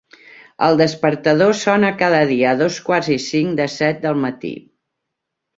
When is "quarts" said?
2.89-3.13